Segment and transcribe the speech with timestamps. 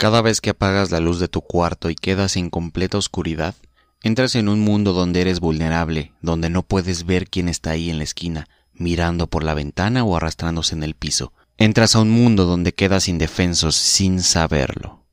[0.00, 3.54] Cada vez que apagas la luz de tu cuarto y quedas en completa oscuridad,
[4.02, 7.98] entras en un mundo donde eres vulnerable, donde no puedes ver quién está ahí en
[7.98, 11.34] la esquina, mirando por la ventana o arrastrándose en el piso.
[11.58, 15.04] Entras a un mundo donde quedas indefensos sin saberlo.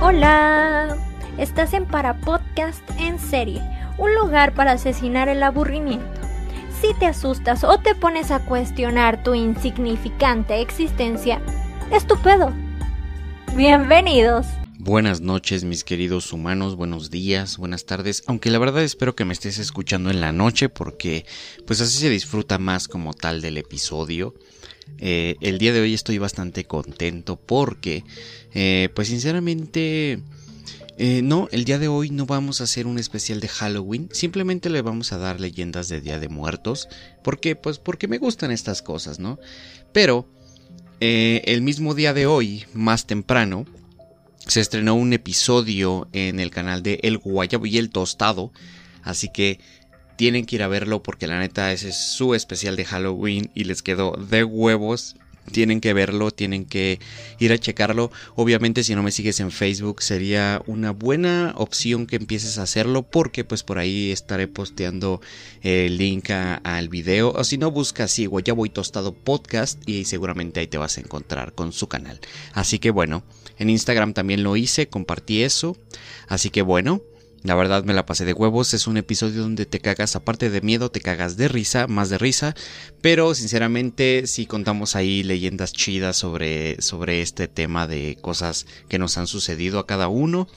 [0.00, 0.96] Hola,
[1.38, 3.62] estás en Para Podcast en serie,
[3.96, 6.15] un lugar para asesinar el aburrimiento.
[6.80, 11.40] Si te asustas o te pones a cuestionar tu insignificante existencia,
[11.90, 12.52] estupendo.
[13.54, 14.46] Bienvenidos.
[14.78, 19.32] Buenas noches mis queridos humanos, buenos días, buenas tardes, aunque la verdad espero que me
[19.32, 21.24] estés escuchando en la noche porque
[21.66, 24.34] pues así se disfruta más como tal del episodio.
[24.98, 28.04] Eh, el día de hoy estoy bastante contento porque
[28.52, 30.20] eh, pues sinceramente
[30.98, 34.70] eh, no, el día de hoy no vamos a hacer un especial de Halloween, simplemente
[34.70, 36.88] le vamos a dar leyendas de Día de Muertos,
[37.22, 39.38] porque pues porque me gustan estas cosas, ¿no?
[39.92, 40.26] Pero
[41.00, 43.66] eh, el mismo día de hoy, más temprano,
[44.46, 48.52] se estrenó un episodio en el canal de El Guayabo y el Tostado,
[49.02, 49.60] así que
[50.16, 53.64] tienen que ir a verlo porque la neta ese es su especial de Halloween y
[53.64, 55.16] les quedó de huevos
[55.50, 57.00] tienen que verlo, tienen que
[57.38, 58.10] ir a checarlo.
[58.34, 63.02] Obviamente si no me sigues en Facebook sería una buena opción que empieces a hacerlo
[63.02, 65.20] porque pues por ahí estaré posteando
[65.62, 70.60] el link al video o si no busca así ya voy tostado podcast y seguramente
[70.60, 72.20] ahí te vas a encontrar con su canal.
[72.52, 73.24] Así que bueno,
[73.58, 75.76] en Instagram también lo hice, compartí eso.
[76.28, 77.02] Así que bueno,
[77.42, 80.60] la verdad me la pasé de huevos, es un episodio donde te cagas, aparte de
[80.60, 82.54] miedo, te cagas de risa, más de risa,
[83.00, 89.18] pero sinceramente si contamos ahí leyendas chidas sobre, sobre este tema de cosas que nos
[89.18, 90.48] han sucedido a cada uno.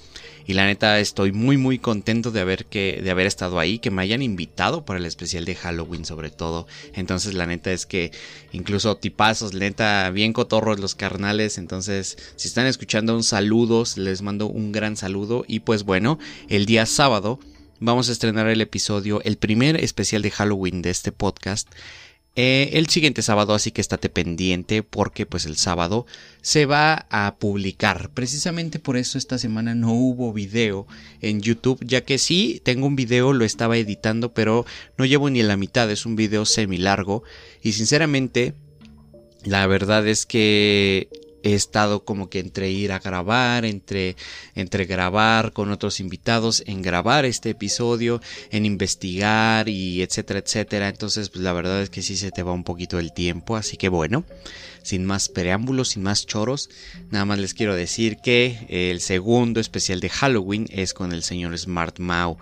[0.50, 3.92] Y la neta estoy muy muy contento de haber, que, de haber estado ahí, que
[3.92, 6.66] me hayan invitado para el especial de Halloween sobre todo.
[6.96, 8.10] Entonces la neta es que
[8.52, 11.60] incluso tipazos, neta, bien cotorros los carnales.
[11.60, 15.46] Entonces si están escuchando un saludo, les mando un gran saludo.
[15.48, 17.40] Y pues bueno, el día sábado
[17.80, 21.70] vamos a estrenar el episodio, el primer especial de Halloween de este podcast.
[22.36, 26.06] Eh, el siguiente sábado, así que estate pendiente porque pues el sábado
[26.42, 28.12] se va a publicar.
[28.14, 30.88] Precisamente por eso esta semana no hubo video
[31.22, 34.66] en YouTube, ya que sí, tengo un video, lo estaba editando, pero
[34.98, 37.24] no llevo ni la mitad, es un video semi largo
[37.62, 38.54] y sinceramente
[39.44, 41.10] la verdad es que
[41.44, 44.16] he estado como que entre ir a grabar, entre,
[44.56, 50.90] entre grabar con otros invitados, en grabar este episodio, en investigar y etcétera, etcétera.
[50.90, 53.56] Entonces, pues la verdad es que sí se te va un poquito el tiempo.
[53.56, 54.24] Así que bueno,
[54.84, 56.70] sin más preámbulos, sin más choros,
[57.12, 61.58] nada más les quiero decir que el segundo especial de Halloween es con el señor
[61.58, 62.38] Smart Mau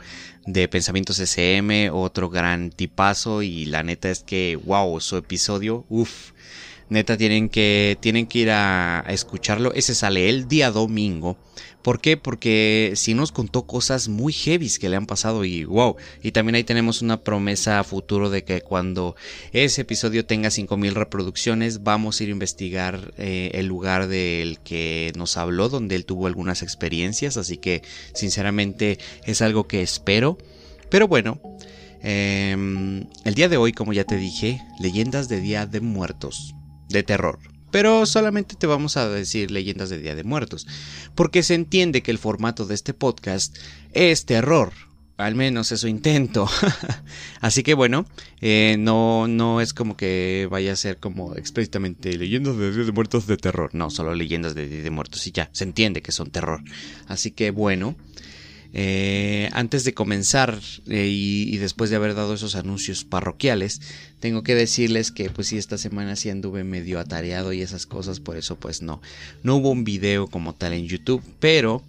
[0.46, 6.31] de Pensamientos SM, otro gran tipazo y la neta es que, wow, su episodio, uff
[6.90, 9.74] Neta, tienen que, tienen que ir a, escucharlo.
[9.74, 11.38] Ese sale el día domingo.
[11.81, 12.16] ¿Por qué?
[12.16, 15.98] Porque si nos contó cosas muy heavies que le han pasado y wow.
[16.24, 19.16] Y también ahí tenemos una promesa a futuro de que cuando
[19.52, 25.12] ese episodio tenga 5000 reproducciones, vamos a ir a investigar eh, el lugar del que
[25.16, 27.36] nos habló, donde él tuvo algunas experiencias.
[27.36, 27.84] Así que,
[28.14, 30.38] sinceramente, es algo que espero.
[30.90, 31.42] Pero bueno.
[32.00, 36.56] Em, el día de hoy, como ya te dije, leyendas de Día de Muertos
[36.90, 37.40] de terror.
[37.72, 40.68] Pero solamente te vamos a decir leyendas de Día de Muertos,
[41.16, 43.56] porque se entiende que el formato de este podcast
[43.94, 44.72] es terror.
[45.18, 46.48] Al menos eso intento.
[47.42, 48.06] Así que bueno,
[48.40, 52.92] eh, no, no es como que vaya a ser como explícitamente leyendas de Día de
[52.92, 53.72] Muertos de terror.
[53.74, 56.62] No, solo leyendas de Día de Muertos y ya, se entiende que son terror.
[57.08, 57.96] Así que bueno,
[58.80, 63.82] eh, antes de comenzar eh, y, después de haber dado esos anuncios parroquiales,
[64.20, 68.20] tengo que decirles que pues sí, esta semana sí anduve medio atareado y esas cosas,
[68.20, 69.02] por eso pues no,
[69.42, 71.82] no hubo un video como tal en YouTube, pero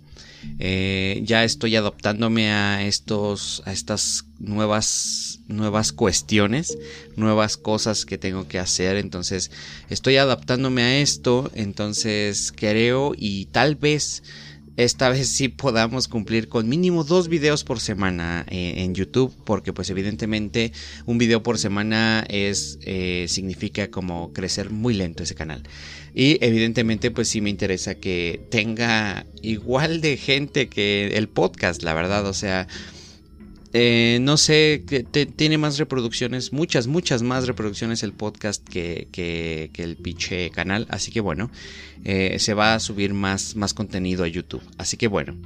[0.58, 6.78] eh, ya estoy adaptándome a estos, a estas nuevas, nuevas cuestiones,
[7.16, 9.50] nuevas cosas que tengo que hacer, entonces
[9.90, 14.22] estoy adaptándome a esto, entonces creo y tal vez
[14.78, 19.72] esta vez sí podamos cumplir con mínimo dos videos por semana eh, en YouTube porque
[19.72, 20.70] pues evidentemente
[21.04, 25.64] un video por semana es eh, significa como crecer muy lento ese canal.
[26.14, 31.92] Y evidentemente pues sí me interesa que tenga igual de gente que el podcast la
[31.92, 32.24] verdad.
[32.26, 32.68] O sea
[33.72, 34.84] eh, no sé,
[35.36, 40.86] tiene más reproducciones, muchas, muchas más reproducciones el podcast que, que, el pinche canal.
[40.90, 41.50] Así que bueno,
[42.04, 44.62] eh, se va a subir más, más contenido a YouTube.
[44.78, 45.36] Así que bueno,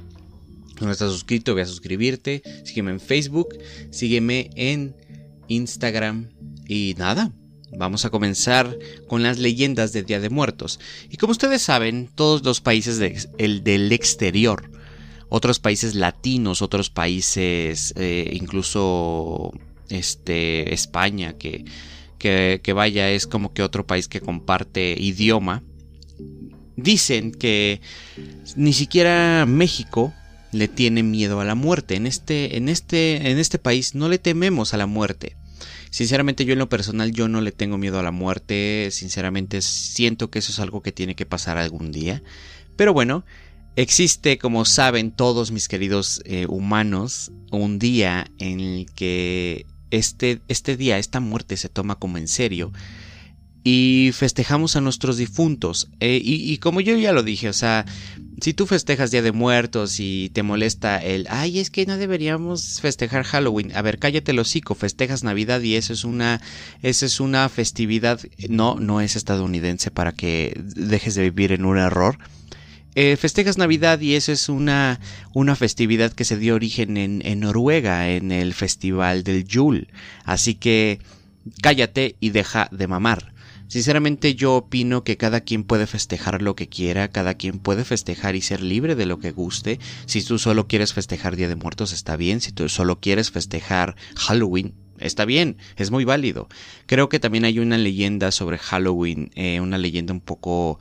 [0.77, 2.41] si no estás suscrito, voy a suscribirte.
[2.63, 3.57] Sígueme en Facebook,
[3.91, 4.95] sígueme en
[5.47, 6.29] Instagram.
[6.65, 7.33] Y nada,
[7.77, 8.77] Vamos a comenzar
[9.07, 10.79] con las leyendas de Día de Muertos.
[11.09, 14.69] Y como ustedes saben, todos los países el del exterior,
[15.35, 19.51] otros países latinos, otros países, eh, incluso
[19.89, 21.65] este, España, que,
[22.19, 25.63] que vaya, es como que otro país que comparte idioma,
[26.75, 27.81] dicen que
[28.55, 30.13] ni siquiera México
[30.51, 31.95] le tiene miedo a la muerte.
[31.95, 35.35] En este, en este, en este país no le tememos a la muerte.
[35.89, 40.29] Sinceramente yo en lo personal yo no le tengo miedo a la muerte, sinceramente siento
[40.29, 42.21] que eso es algo que tiene que pasar algún día.
[42.75, 43.25] Pero bueno,
[43.75, 50.77] existe, como saben todos mis queridos eh, humanos, un día en el que este, este
[50.77, 52.71] día, esta muerte se toma como en serio
[53.63, 55.89] y festejamos a nuestros difuntos.
[55.99, 57.85] Eh, y, como yo ya lo dije, o sea,
[58.41, 62.81] si tú festejas Día de Muertos y te molesta el, ay, es que no deberíamos
[62.81, 63.73] festejar Halloween.
[63.75, 66.41] A ver, cállate el hocico, festejas Navidad y eso es una,
[66.81, 68.19] eso es una festividad,
[68.49, 72.17] no, no es estadounidense para que dejes de vivir en un error.
[72.95, 74.99] Eh, festejas Navidad y eso es una,
[75.33, 79.87] una festividad que se dio origen en, en Noruega, en el festival del Yule.
[80.25, 80.99] Así que
[81.61, 83.33] cállate y deja de mamar.
[83.67, 88.35] Sinceramente yo opino que cada quien puede festejar lo que quiera, cada quien puede festejar
[88.35, 89.79] y ser libre de lo que guste.
[90.05, 93.95] Si tú solo quieres festejar Día de Muertos está bien, si tú solo quieres festejar
[94.15, 96.47] Halloween está bien, es muy válido.
[96.85, 100.79] Creo que también hay una leyenda sobre Halloween, eh, una leyenda un poco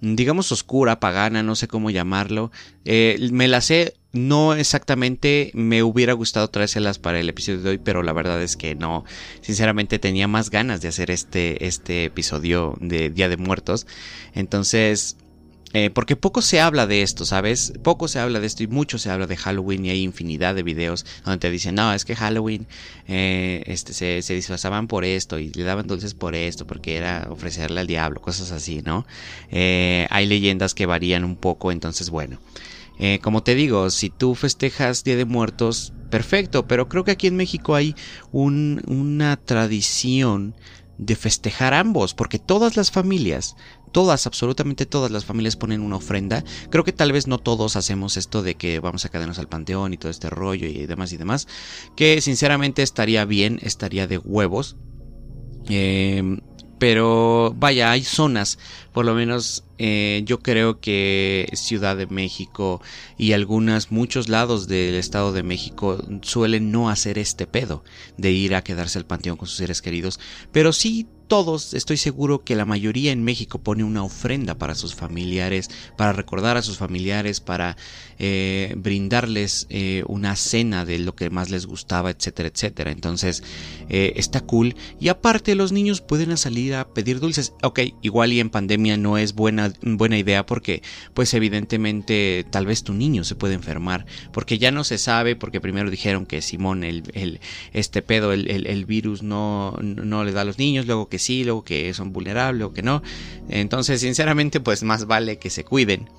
[0.00, 2.50] digamos oscura, pagana, no sé cómo llamarlo.
[2.84, 7.78] Eh, me la sé, no exactamente, me hubiera gustado traérselas para el episodio de hoy,
[7.78, 9.04] pero la verdad es que no.
[9.40, 13.86] Sinceramente tenía más ganas de hacer este, este episodio de Día de Muertos.
[14.34, 15.16] Entonces,
[15.72, 17.72] eh, porque poco se habla de esto, ¿sabes?
[17.82, 20.64] Poco se habla de esto y mucho se habla de Halloween y hay infinidad de
[20.64, 22.66] videos donde te dicen, no, es que Halloween
[23.06, 27.28] eh, este, se, se, disfrazaban por esto y le daban dulces por esto, porque era
[27.30, 29.06] ofrecerle al diablo, cosas así, ¿no?
[29.50, 32.40] Eh, hay leyendas que varían un poco, entonces bueno.
[33.22, 37.36] como te digo, si tú festejas Día de Muertos, perfecto, pero creo que aquí en
[37.36, 37.94] México hay
[38.32, 40.54] una tradición
[41.00, 43.56] de festejar ambos, porque todas las familias
[43.92, 46.44] todas, absolutamente todas las familias ponen una ofrenda.
[46.70, 49.92] Creo que tal vez no todos hacemos esto de que vamos a quedarnos al panteón
[49.92, 51.48] y todo este rollo y demás y demás.
[51.96, 54.76] Que sinceramente estaría bien, estaría de huevos.
[55.68, 56.40] Eh,
[56.80, 58.58] pero vaya, hay zonas,
[58.94, 62.80] por lo menos eh, yo creo que Ciudad de México
[63.18, 67.84] y algunas, muchos lados del Estado de México suelen no hacer este pedo
[68.16, 70.18] de ir a quedarse al panteón con sus seres queridos,
[70.52, 74.96] pero sí todos, estoy seguro que la mayoría en México pone una ofrenda para sus
[74.96, 77.76] familiares, para recordar a sus familiares, para
[78.18, 82.90] eh, brindarles eh, una cena de lo que más les gustaba, etcétera, etcétera.
[82.90, 83.44] Entonces,
[83.88, 84.74] eh, está cool.
[84.98, 87.52] Y aparte, los niños pueden salir a pedir dulces.
[87.62, 90.82] Ok, igual y en pandemia no es buena, buena idea porque,
[91.14, 94.04] pues evidentemente, tal vez tu niño se puede enfermar.
[94.32, 97.38] Porque ya no se sabe, porque primero dijeron que Simón, el,
[97.72, 101.44] este pedo, el, el, virus no, no le da a los niños, luego que sí,
[101.44, 103.02] luego que son vulnerables o que no.
[103.48, 106.10] Entonces, sinceramente, pues más vale que se cuiden.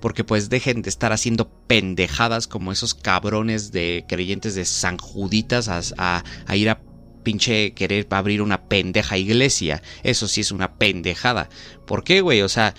[0.00, 5.94] Porque pues dejen de estar haciendo pendejadas como esos cabrones de creyentes de San Juditas
[5.96, 6.24] a,
[6.54, 6.80] ir a
[7.22, 9.82] pinche querer abrir una pendeja iglesia.
[10.02, 11.48] Eso sí es una pendejada.
[11.86, 12.42] ¿Por qué, güey?
[12.42, 12.74] O sea,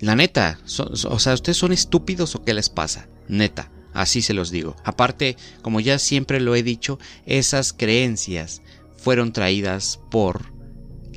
[0.00, 3.08] la neta, o sea, ¿ustedes son estúpidos o qué les pasa?
[3.28, 4.76] Neta, así se los digo.
[4.84, 8.62] Aparte, como ya siempre lo he dicho, esas creencias
[8.96, 10.55] fueron traídas por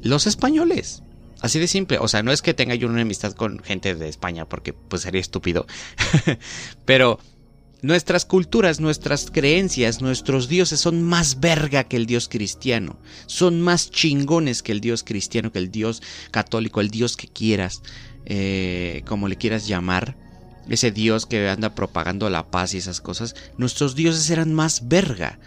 [0.04, 1.04] los españoles.
[1.42, 1.98] Así de simple.
[2.00, 5.04] O sea, no es que tenga yo una amistad con gente de España, porque pues
[5.04, 5.66] sería estúpido.
[6.86, 7.20] Pero
[7.82, 13.00] nuestras culturas, nuestras creencias, nuestros dioses son más verga que el dios cristiano.
[13.26, 16.02] Son más chingones que el dios cristiano, que el dios
[16.32, 17.82] católico, el dios que quieras,
[18.26, 20.18] eh, como le quieras llamar.
[20.68, 23.34] Ese dios que anda propagando la paz y esas cosas.
[23.58, 25.40] Nuestros dioses eran más verga.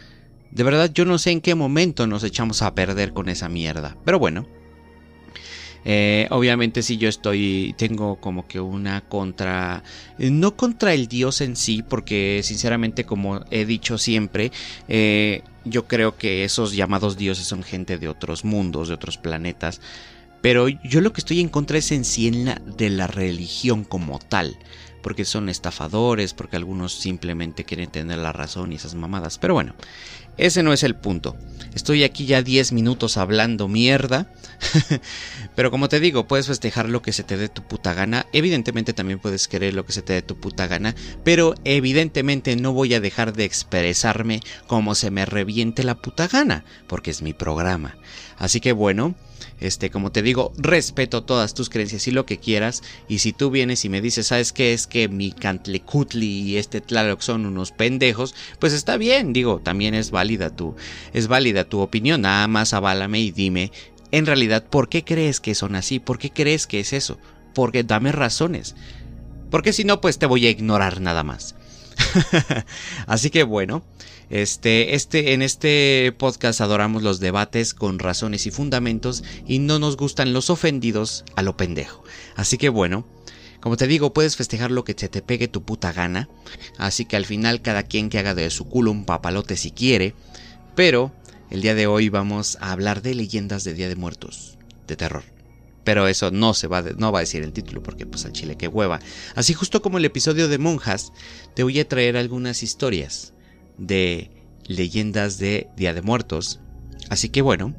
[0.52, 3.96] De verdad yo no sé en qué momento nos echamos a perder con esa mierda.
[4.04, 4.46] Pero bueno.
[5.84, 9.82] Eh, obviamente si yo estoy, tengo como que una contra,
[10.16, 14.52] no contra el dios en sí, porque sinceramente como he dicho siempre,
[14.86, 19.80] eh, yo creo que esos llamados dioses son gente de otros mundos, de otros planetas,
[20.40, 23.82] pero yo lo que estoy en contra es en sí en la, de la religión
[23.82, 24.56] como tal
[25.02, 29.38] porque son estafadores, porque algunos simplemente quieren tener la razón y esas mamadas.
[29.38, 29.74] Pero bueno,
[30.36, 31.36] ese no es el punto.
[31.74, 34.26] Estoy aquí ya 10 minutos hablando mierda.
[35.54, 38.26] Pero como te digo, puedes festejar lo que se te dé tu puta gana.
[38.32, 40.94] Evidentemente también puedes querer lo que se te dé tu puta gana.
[41.24, 46.64] Pero evidentemente no voy a dejar de expresarme como se me reviente la puta gana.
[46.86, 47.96] Porque es mi programa.
[48.38, 49.14] Así que bueno,
[49.60, 52.82] este, como te digo, respeto todas tus creencias y lo que quieras.
[53.08, 54.72] Y si tú vienes y me dices, ¿sabes qué?
[54.72, 59.94] Es que mi Cantlecutli y este Tlaloc son unos pendejos, pues está bien, digo, también
[59.94, 60.74] es válida tu,
[61.12, 62.22] es válida tu opinión.
[62.22, 63.70] Nada más aválame y dime,
[64.12, 65.98] en realidad, ¿por qué crees que son así?
[65.98, 67.18] ¿Por qué crees que es eso?
[67.54, 68.76] Porque dame razones.
[69.50, 71.54] Porque si no, pues te voy a ignorar nada más.
[73.06, 73.82] Así que bueno,
[74.30, 79.96] este, este, en este podcast adoramos los debates con razones y fundamentos y no nos
[79.96, 82.02] gustan los ofendidos a lo pendejo.
[82.34, 83.06] Así que bueno,
[83.60, 86.28] como te digo, puedes festejar lo que se te pegue tu puta gana.
[86.78, 90.14] Así que al final cada quien que haga de su culo un papalote si quiere.
[90.74, 91.12] Pero
[91.52, 94.56] el día de hoy vamos a hablar de leyendas de Día de Muertos,
[94.86, 95.22] de terror.
[95.84, 98.56] Pero eso no se va, no va a decir el título porque pues al chile
[98.56, 99.00] que hueva.
[99.34, 101.12] Así justo como el episodio de monjas,
[101.54, 103.34] te voy a traer algunas historias
[103.76, 104.30] de
[104.64, 106.58] leyendas de Día de Muertos.
[107.10, 107.74] Así que bueno.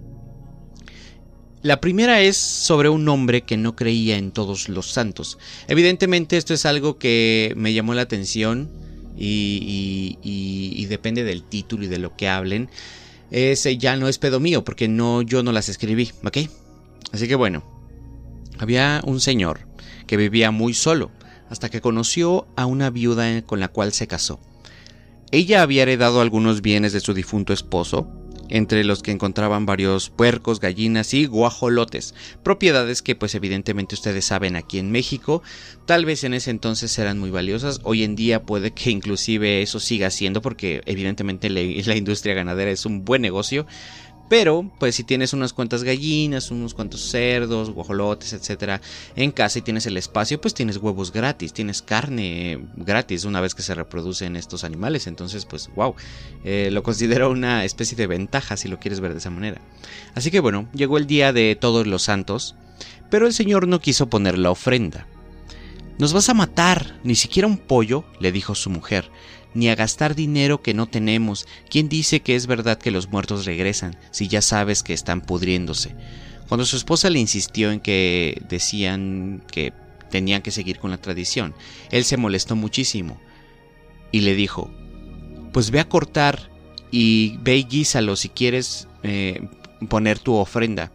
[1.63, 5.39] La primera es sobre un hombre que no creía en todos los santos.
[5.67, 8.69] Evidentemente esto es algo que me llamó la atención
[9.17, 12.69] y, y depende del título y de lo que hablen.
[13.33, 16.37] Ese ya no es pedo mío porque no, yo no las escribí, ¿ok?
[17.11, 17.63] Así que bueno,
[18.59, 19.61] había un señor
[20.05, 21.09] que vivía muy solo
[21.49, 24.39] hasta que conoció a una viuda con la cual se casó.
[25.31, 28.07] Ella había heredado algunos bienes de su difunto esposo,
[28.49, 34.55] entre los que encontraban varios puercos, gallinas y guajolotes, propiedades que pues evidentemente ustedes saben
[34.55, 35.41] aquí en México,
[35.85, 39.79] tal vez en ese entonces eran muy valiosas, hoy en día puede que inclusive eso
[39.79, 43.65] siga siendo porque evidentemente la industria ganadera es un buen negocio,
[44.29, 48.81] pero, pues si tienes unas cuantas gallinas, unos cuantos cerdos, guajolotes, etcétera,
[49.15, 53.53] en casa y tienes el espacio, pues tienes huevos gratis, tienes carne gratis una vez
[53.53, 55.07] que se reproducen estos animales.
[55.07, 55.95] Entonces, pues, wow,
[56.43, 59.61] eh, lo considero una especie de ventaja si lo quieres ver de esa manera.
[60.15, 62.55] Así que bueno, llegó el día de todos los santos,
[63.09, 65.05] pero el Señor no quiso poner la ofrenda.
[65.99, 69.11] Nos vas a matar, ni siquiera un pollo, le dijo su mujer
[69.53, 71.47] ni a gastar dinero que no tenemos.
[71.69, 75.95] ¿Quién dice que es verdad que los muertos regresan si ya sabes que están pudriéndose?
[76.47, 79.73] Cuando su esposa le insistió en que decían que
[80.09, 81.55] tenían que seguir con la tradición,
[81.89, 83.19] él se molestó muchísimo
[84.11, 84.69] y le dijo,
[85.51, 86.49] pues ve a cortar
[86.91, 89.47] y ve y guísalo si quieres eh,
[89.89, 90.91] poner tu ofrenda.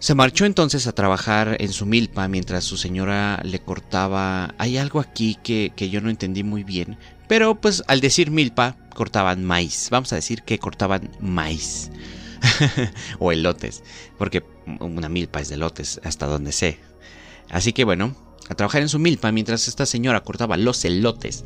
[0.00, 4.54] Se marchó entonces a trabajar en su milpa mientras su señora le cortaba...
[4.56, 6.96] Hay algo aquí que, que, yo no entendí muy bien,
[7.28, 9.88] pero pues al decir milpa cortaban maíz.
[9.90, 11.90] Vamos a decir que cortaban maíz.
[13.18, 13.82] o elotes,
[14.16, 14.42] porque
[14.80, 16.78] una milpa es de elotes, hasta donde sé.
[17.50, 18.16] Así que bueno,
[18.48, 21.44] a trabajar en su milpa mientras esta señora cortaba los elotes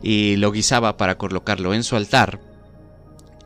[0.00, 2.38] y lo guisaba para colocarlo en su altar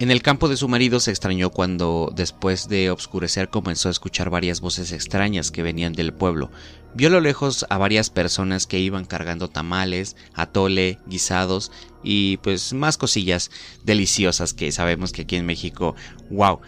[0.01, 4.31] en el campo de su marido se extrañó cuando, después de obscurecer, comenzó a escuchar
[4.31, 6.51] varias voces extrañas que venían del pueblo.
[6.95, 11.71] Vio a lo lejos a varias personas que iban cargando tamales, atole, guisados
[12.03, 13.51] y pues más cosillas
[13.85, 15.95] deliciosas que sabemos que aquí en México,
[16.31, 16.61] wow,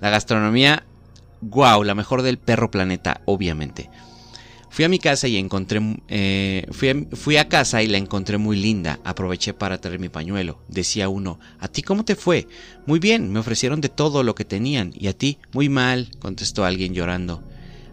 [0.00, 0.86] la gastronomía,
[1.42, 3.90] wow, la mejor del perro planeta, obviamente.
[4.70, 5.80] Fui a mi casa y encontré.
[6.06, 9.00] Eh, fui, a, casa y la encontré muy linda.
[9.04, 10.62] Aproveché para traer mi pañuelo.
[10.68, 12.46] Decía uno: ¿A ti cómo te fue?
[12.86, 14.92] Muy bien, me ofrecieron de todo lo que tenían.
[14.96, 15.38] ¿Y a ti?
[15.52, 17.42] Muy mal, contestó alguien llorando.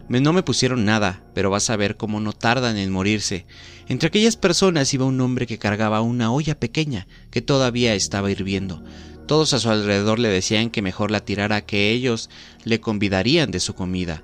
[0.07, 3.48] no me pusieron nada, pero vas a ver cómo no tardan en morirse.
[3.88, 8.84] Entre aquellas personas iba un hombre que cargaba una olla pequeña que todavía estaba hirviendo.
[9.27, 12.29] Todos a su alrededor le decían que mejor la tirara que ellos
[12.63, 14.24] le convidarían de su comida.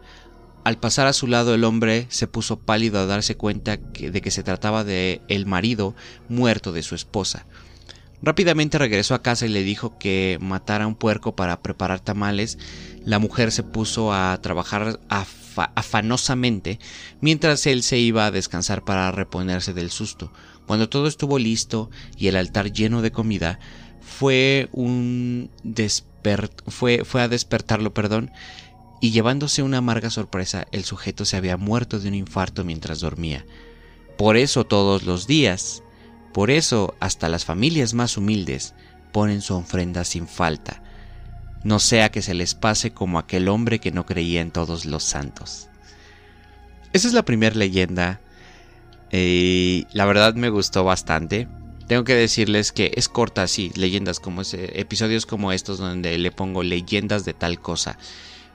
[0.64, 4.32] Al pasar a su lado el hombre se puso pálido a darse cuenta de que
[4.32, 5.94] se trataba de el marido
[6.30, 7.46] muerto de su esposa.
[8.22, 12.58] Rápidamente regresó a casa y le dijo que matara un puerco para preparar tamales.
[13.04, 15.02] La mujer se puso a trabajar
[15.76, 16.80] afanosamente
[17.20, 20.32] mientras él se iba a descansar para reponerse del susto.
[20.66, 23.60] Cuando todo estuvo listo y el altar lleno de comida,
[24.00, 25.50] fue un
[26.68, 28.32] fue, fue a despertarlo, perdón,
[29.04, 33.46] y llevándose una amarga sorpresa, el sujeto se había muerto de un infarto mientras dormía.
[34.18, 35.84] Por eso todos los días,
[36.34, 38.76] por eso hasta las familias más humildes
[39.12, 40.82] ponen su ofrenda sin falta,
[41.66, 45.04] no sea que se les pase como aquel hombre que no creía en todos los
[45.04, 45.68] santos.
[46.94, 48.22] Esa es la primera leyenda
[49.12, 51.50] y la verdad me gustó bastante.
[51.88, 56.32] tengo que decirles que es corta, sí, leyendas como ese, episodios como estos donde le
[56.32, 57.98] pongo leyendas de tal cosa.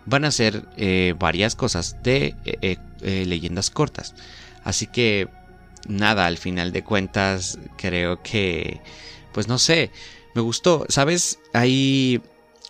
[0.08, 4.14] Van a ser eh, varias cosas de eh, eh, leyendas cortas.
[4.64, 5.28] Así que
[5.86, 8.80] nada, al final de cuentas creo que,
[9.32, 9.90] pues no sé,
[10.34, 10.86] me gustó.
[10.88, 11.38] ¿Sabes?
[11.52, 12.22] Hay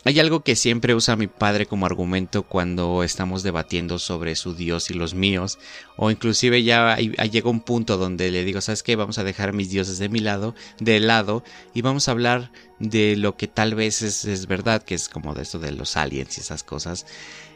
[0.09, 4.88] hay algo que siempre usa mi padre como argumento cuando estamos debatiendo sobre su Dios
[4.88, 5.59] y los míos,
[5.99, 8.97] o inclusive ya llega un punto donde le digo, ¿sabes qué?
[8.97, 13.17] Vamos a dejar mis dioses de mi lado, de lado, y vamos a hablar de
[13.17, 16.41] lo que tal vez es, verdad, que es como de esto de los aliens y
[16.41, 17.05] esas cosas.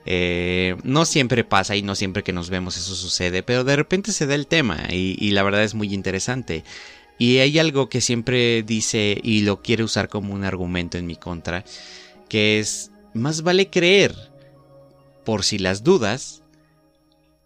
[0.04, 4.12] Eh, no siempre pasa y no siempre que nos vemos eso sucede, pero de repente
[4.12, 6.64] se da el tema y la verdad es muy interesante.
[7.18, 11.16] Y hay algo que siempre dice y lo quiere usar como un argumento en mi
[11.16, 11.64] contra
[12.32, 14.14] que es más vale creer
[15.22, 16.42] por si las dudas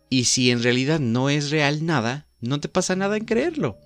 [0.09, 3.77] y si en realidad no es real nada, no te pasa nada en creerlo.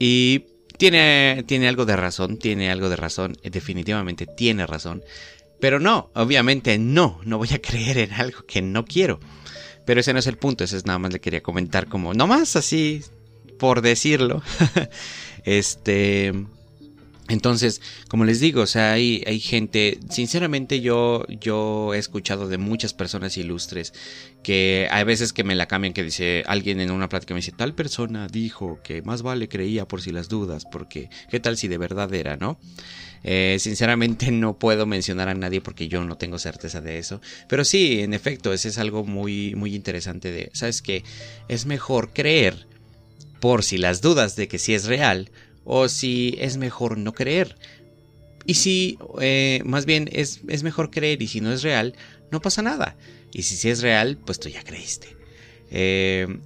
[0.00, 0.46] Y
[0.78, 5.04] tiene, tiene algo de razón, tiene algo de razón, definitivamente tiene razón.
[5.60, 9.20] Pero no, obviamente no, no voy a creer en algo que no quiero.
[9.84, 12.56] Pero ese no es el punto, ese es nada más le quería comentar como, nomás
[12.56, 13.00] así,
[13.60, 14.42] por decirlo.
[15.44, 16.32] este,
[17.28, 22.56] entonces, como les digo, o sea, hay, hay gente, sinceramente yo, yo he escuchado de
[22.56, 23.92] muchas personas ilustres
[24.44, 27.50] que hay veces que me la cambian, que dice alguien en una plática me dice,
[27.50, 31.66] tal persona dijo que más vale creía por si las dudas, porque qué tal si
[31.66, 32.58] de verdad era, ¿no?
[33.24, 37.20] Eh, sinceramente no puedo mencionar a nadie porque yo no tengo certeza de eso.
[37.48, 41.02] Pero sí, en efecto, ese es algo muy, muy interesante de, ¿sabes qué?
[41.48, 42.68] Es mejor creer
[43.40, 45.30] por si las dudas de que si es real
[45.66, 47.56] o si es mejor no creer.
[48.46, 51.94] Y si, eh, más bien, es, es, mejor creer y si no es real,
[52.30, 52.96] no pasa nada.
[53.32, 55.08] Y si sí es real, pues tú ya creíste.
[55.70, 56.38] Eh,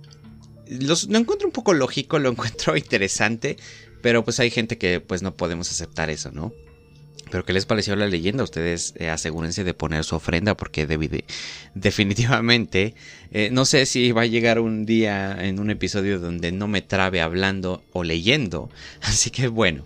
[0.66, 3.56] lo encuentro un poco lógico, lo encuentro interesante,
[4.02, 6.52] pero pues hay gente que pues no podemos aceptar eso, ¿no?
[7.30, 8.42] Pero ¿qué les pareció la leyenda?
[8.42, 10.86] Ustedes eh, asegúrense de poner su ofrenda porque
[11.74, 12.94] definitivamente
[13.30, 16.82] eh, no sé si va a llegar un día en un episodio donde no me
[16.82, 18.70] trabe hablando o leyendo.
[19.02, 19.84] Así que bueno.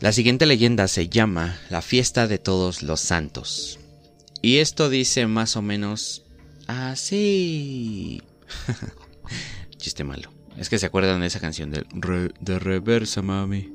[0.00, 3.78] La siguiente leyenda se llama La fiesta de todos los santos.
[4.40, 6.24] Y esto dice más o menos
[6.66, 8.20] así.
[9.76, 10.32] Chiste malo.
[10.58, 11.84] Es que se acuerdan de esa canción de,
[12.40, 13.72] de reversa, mami.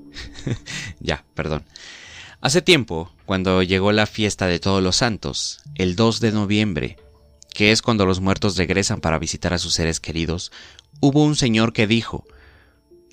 [1.00, 1.64] ya, perdón.
[2.48, 6.96] Hace tiempo, cuando llegó la fiesta de todos los santos, el 2 de noviembre,
[7.54, 10.54] que es cuando los muertos regresan para visitar a sus seres queridos,
[11.02, 12.24] hubo un señor que dijo,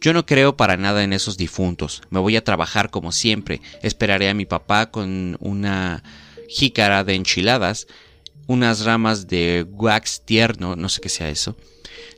[0.00, 4.30] yo no creo para nada en esos difuntos, me voy a trabajar como siempre, esperaré
[4.30, 6.04] a mi papá con una
[6.48, 7.88] jícara de enchiladas,
[8.46, 11.56] unas ramas de wax tierno, no sé qué sea eso,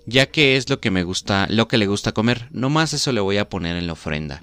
[0.05, 3.11] ya que es lo que me gusta, lo que le gusta comer, no más eso
[3.11, 4.43] le voy a poner en la ofrenda.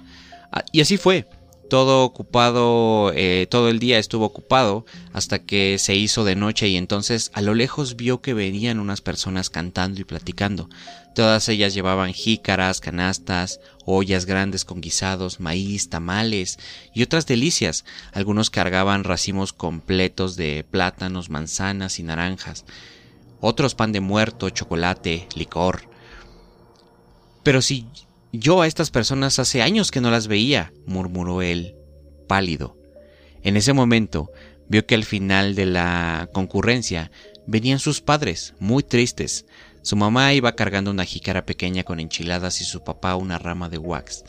[0.50, 1.28] Ah, y así fue
[1.68, 6.76] todo ocupado, eh, todo el día estuvo ocupado hasta que se hizo de noche y
[6.76, 10.68] entonces a lo lejos vio que venían unas personas cantando y platicando.
[11.14, 16.58] Todas ellas llevaban jícaras, canastas, ollas grandes con guisados, maíz, tamales
[16.92, 17.84] y otras delicias.
[18.12, 22.64] Algunos cargaban racimos completos de plátanos, manzanas y naranjas.
[23.40, 25.82] Otros pan de muerto, chocolate, licor.
[27.44, 27.86] Pero si
[28.38, 31.76] yo a estas personas hace años que no las veía, murmuró él,
[32.26, 32.76] pálido.
[33.42, 34.30] En ese momento
[34.68, 37.10] vio que al final de la concurrencia
[37.46, 39.46] venían sus padres, muy tristes.
[39.82, 43.78] Su mamá iba cargando una jícara pequeña con enchiladas y su papá una rama de
[43.78, 44.24] wax.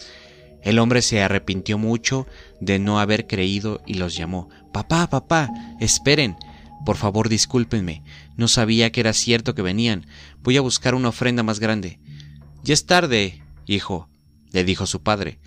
[0.61, 2.27] El hombre se arrepintió mucho
[2.59, 4.49] de no haber creído y los llamó.
[4.73, 6.35] Papá, papá, esperen.
[6.85, 8.03] Por favor, discúlpenme.
[8.35, 10.07] No sabía que era cierto que venían.
[10.43, 11.99] Voy a buscar una ofrenda más grande.
[12.63, 14.09] Ya es tarde, Hijo,
[14.51, 15.39] le dijo su padre,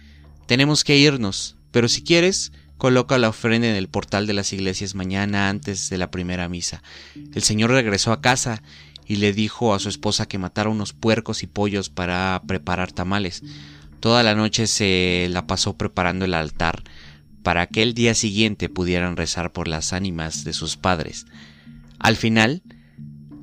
[0.46, 4.94] tenemos que irnos, pero si quieres, coloca la ofrenda en el portal de las iglesias
[4.94, 6.82] mañana antes de la primera misa.
[7.34, 8.62] El señor regresó a casa
[9.06, 13.42] y le dijo a su esposa que matara unos puercos y pollos para preparar tamales.
[14.00, 16.82] Toda la noche se la pasó preparando el altar
[17.42, 21.26] para que el día siguiente pudieran rezar por las ánimas de sus padres.
[21.98, 22.62] Al final,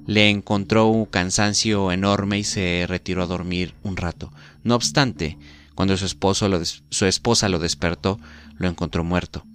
[0.06, 4.32] le encontró un cansancio enorme y se retiró a dormir un rato.
[4.66, 5.38] No obstante,
[5.76, 6.50] cuando su, esposo
[6.90, 8.20] su esposa lo despertó,
[8.58, 9.46] lo encontró muerto.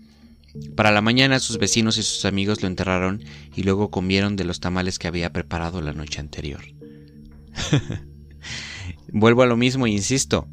[0.77, 3.21] Para la mañana sus vecinos y sus amigos lo enterraron
[3.57, 6.63] y luego comieron de los tamales que había preparado la noche anterior.
[9.13, 10.47] Vuelvo a lo mismo e insisto.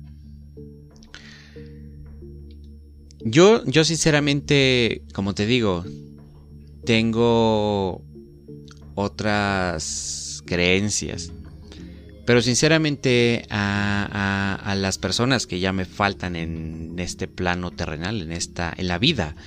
[3.23, 5.85] Yo, yo sinceramente, como te digo,
[6.83, 8.03] tengo
[8.95, 11.31] otras creencias.
[12.27, 18.73] Pero sinceramente a, las personas que ya me faltan en este plano terrenal, en esta,
[18.75, 19.37] en la vida,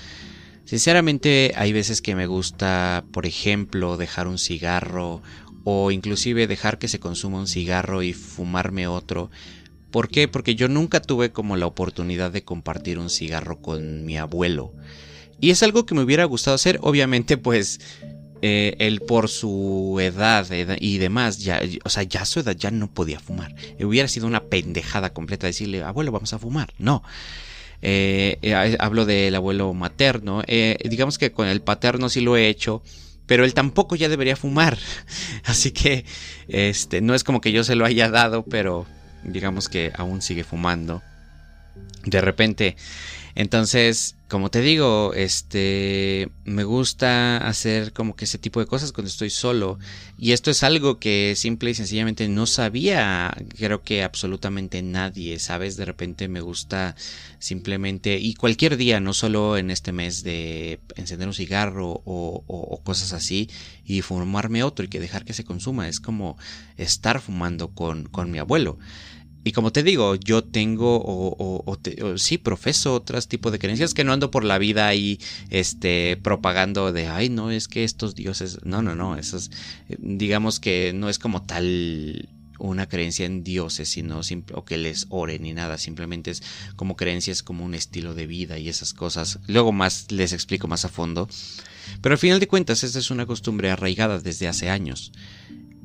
[0.64, 5.21] sinceramente hay veces que me gusta, por ejemplo, dejar un cigarro
[5.62, 9.31] o inclusive dejar que se consuma un cigarro y fumarme otro.
[9.90, 10.27] ¿Por qué?
[10.27, 14.73] Porque yo nunca tuve como la oportunidad de compartir un cigarro con mi abuelo.
[15.38, 17.79] Y es algo que me hubiera gustado hacer, obviamente pues
[18.42, 20.46] eh, él por su edad
[20.81, 23.55] y demás, ya, o sea, ya su edad ya no podía fumar.
[23.81, 26.72] Hubiera sido una pendejada completa decirle, abuelo, vamos a fumar.
[26.79, 27.03] No.
[27.83, 30.42] Eh, eh, hablo del abuelo materno.
[30.85, 32.83] digamos que con el paterno sí lo he hecho
[33.26, 34.76] pero él tampoco ya debería fumar.
[35.44, 36.05] Así que
[36.48, 38.87] este no es como que yo se lo haya dado, pero
[39.22, 41.00] digamos que aún sigue fumando.
[42.05, 42.76] De repente
[43.35, 49.09] entonces, como te digo, este me gusta hacer como que ese tipo de cosas cuando
[49.09, 49.79] estoy solo
[50.19, 55.77] y esto es algo que simple y sencillamente no sabía, creo que absolutamente nadie, ¿sabes?
[55.77, 56.97] De repente me gusta
[57.38, 63.12] simplemente y cualquier día, no solo en este mes de encender un cigarro o, cosas
[63.12, 63.49] así
[63.85, 66.37] y fumarme otro y que dejar que se consuma, es como
[66.77, 68.79] estar fumando con, con mi abuelo.
[69.42, 74.05] Y como te digo, yo tengo o, o, sí profeso otros tipos de creencias que
[74.05, 78.59] no ando por la vida ahí este propagando de ay no es que estos dioses
[78.64, 79.50] no no no eso es
[79.98, 84.20] digamos que no es como tal una creencia en dioses sino
[84.53, 86.42] o que les oren ni nada simplemente es
[86.76, 89.38] como creencias como un estilo de vida y esas cosas.
[89.46, 91.29] Luego más les explico más a fondo.
[92.03, 95.12] Pero al final de cuentas esta es una costumbre arraigada desde hace años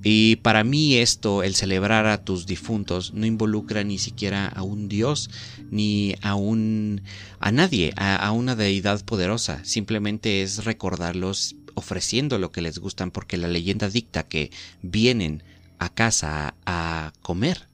[0.08, 4.88] y para mí esto, el celebrar a tus difuntos, no involucra ni siquiera a un
[4.88, 5.32] dios,
[5.72, 7.02] ni a un
[7.40, 9.66] a nadie, a, una deidad poderosa.
[9.66, 14.52] Simplemente es recordarlos ofreciendo lo que les gustan, porque la leyenda dicta que
[14.84, 15.42] vienen
[15.80, 17.68] a casa a comer,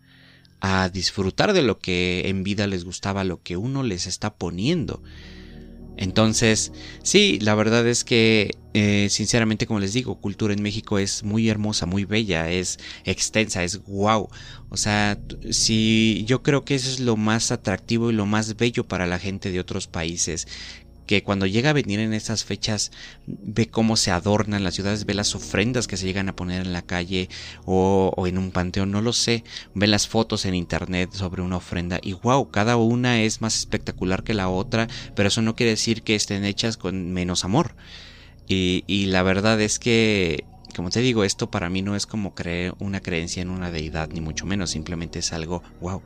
[0.61, 5.03] a disfrutar de lo que en vida les gustaba, lo que uno les está poniendo.
[6.01, 6.71] Entonces,
[7.03, 11.47] sí, la verdad es que, eh, sinceramente, como les digo, cultura en México es muy
[11.47, 14.27] hermosa, muy bella, es extensa, es wow.
[14.69, 15.19] O sea,
[15.51, 19.19] sí, yo creo que eso es lo más atractivo y lo más bello para la
[19.19, 20.47] gente de otros países,
[21.11, 22.89] que cuando llega a venir en estas fechas
[23.27, 26.71] ve cómo se adornan las ciudades, ve las ofrendas que se llegan a poner en
[26.71, 27.27] la calle
[27.65, 29.43] o, en un panteón, no lo sé,
[29.73, 34.23] ve las fotos en internet sobre una ofrenda y wow, cada una es más espectacular
[34.23, 37.75] que la otra, pero eso no quiere decir que estén hechas con menos amor.
[38.47, 40.45] Y, y la verdad es que
[40.77, 44.07] como te digo, esto para mí no es como creer una creencia en una deidad,
[44.07, 46.01] ni mucho menos, simplemente es algo wow.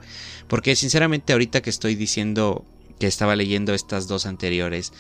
[0.47, 2.65] Porque sinceramente ahorita que estoy diciendo
[2.99, 4.93] que estaba leyendo estas dos anteriores,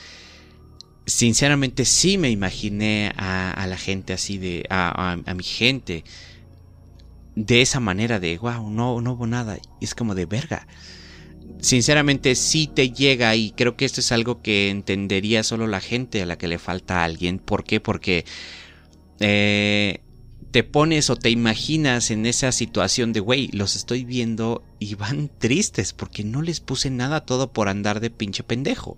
[1.05, 6.03] sinceramente sí me imaginé a, la gente así de, a, mi gente,
[7.35, 10.67] de esa manera de, wow, no, no hubo nada, es como de verga.
[11.59, 16.21] Sinceramente sí te llega y creo que esto es algo que entendería solo la gente
[16.21, 17.39] a la que le falta a alguien.
[17.39, 17.79] ¿Por qué?
[17.79, 18.25] Porque
[19.19, 20.01] eh,
[20.55, 25.29] te pones o te imaginas en esa situación de, güey, los estoy viendo y van
[25.37, 28.95] tristes porque no les puse nada todo por andar de pinche pendejo,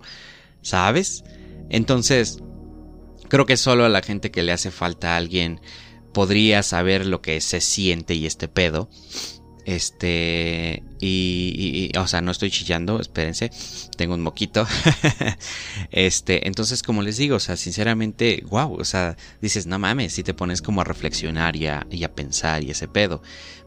[0.62, 1.24] ¿sabes?
[1.68, 2.38] Entonces,
[3.28, 5.60] creo que solo a la gente que le hace falta a alguien
[6.14, 8.88] podría saber lo que se siente y este pedo.
[9.68, 13.50] Este, y, o sea, no estoy chillando, espérense,
[13.98, 14.66] tengo un moquito.
[15.90, 20.22] este, entonces, como les digo, o sea, sinceramente, wow, o sea, dices, no mames, si
[20.22, 23.20] te pones como a reflexionar y a, pensar y ese pedo.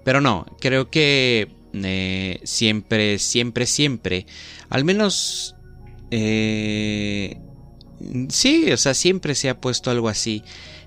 [0.04, 4.26] Pero no, creo que eh, siempre, siempre, siempre,
[4.72, 5.56] al menos,
[6.10, 7.38] eh,
[8.30, 10.42] sí, o sea, siempre se ha puesto algo así.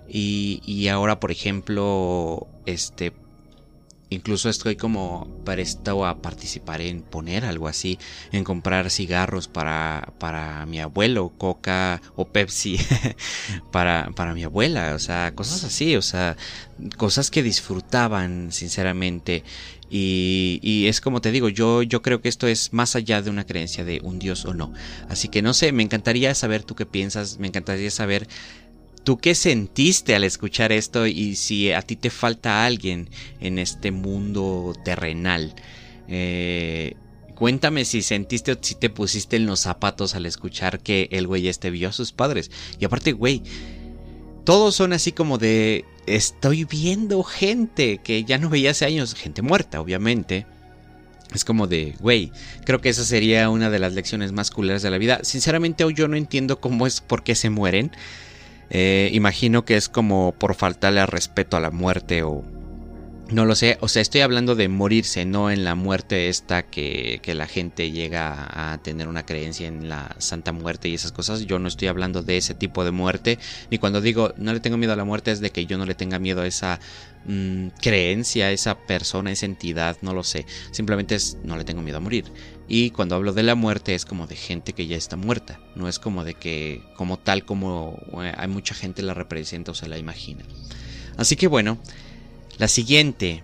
[0.09, 3.12] Y, y ahora, por ejemplo, este,
[4.14, 7.98] Incluso estoy como presto a participar en poner algo así,
[8.31, 12.79] en comprar cigarros para, para mi abuelo, coca o Pepsi
[13.72, 16.37] para, para mi abuela, o sea, cosas así, o sea,
[16.96, 19.42] cosas que disfrutaban sinceramente.
[19.90, 23.31] Y, y, es como te digo, yo, yo creo que esto es más allá de
[23.31, 24.72] una creencia de un dios o no.
[25.09, 28.27] Así que no sé, me encantaría saber tú qué piensas, me encantaría saber
[29.05, 33.90] ¿Tú qué sentiste al escuchar esto y si a ti te falta alguien en este
[33.90, 35.55] mundo terrenal?
[36.09, 36.95] Eh,
[37.35, 41.49] cuéntame si sentiste o si te pusiste en los zapatos al escuchar que el güey
[41.49, 42.51] este vio a sus padres.
[42.79, 43.43] Y aparte, güey,
[44.45, 45.85] todos son así como de...
[46.07, 50.47] Estoy viendo gente que ya no veía hace años, gente muerta, obviamente.
[51.35, 52.31] Es como de, güey,
[52.64, 55.21] creo que esa sería una de las lecciones más culeras de la vida.
[55.23, 57.90] Sinceramente, hoy yo no entiendo cómo es por qué se mueren.
[58.70, 62.42] Eh, imagino que es como por faltarle al respeto a la muerte o,
[63.30, 67.20] No lo sé, o sea, estoy hablando de morirse, no en la muerte esta que,
[67.22, 71.46] que, la gente llega a tener una creencia en la Santa Muerte y esas cosas.
[71.46, 73.38] Yo no estoy hablando de ese tipo de muerte,
[73.70, 75.87] ni cuando digo no le tengo miedo a la muerte es de que yo no
[75.87, 76.80] le tenga miedo a esa
[77.24, 80.44] mmm, creencia, a esa persona, a esa entidad, no lo sé.
[80.70, 82.26] Simplemente es no le tengo miedo a morir.
[82.68, 85.88] Y cuando hablo de la muerte es como de gente que ya está muerta, no
[85.88, 89.88] es como de que como tal como eh, hay mucha gente la representa o se
[89.88, 90.44] la imagina.
[91.16, 91.78] Así que bueno,
[92.59, 93.43] la siguiente.